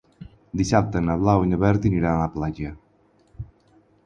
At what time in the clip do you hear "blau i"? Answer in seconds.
1.25-1.51